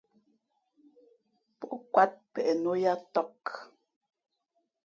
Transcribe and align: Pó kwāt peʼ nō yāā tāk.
Pó 1.59 1.69
kwāt 1.93 2.17
peʼ 2.37 2.49
nō 2.65 2.73
yāā 2.85 2.97
tāk. 3.13 3.55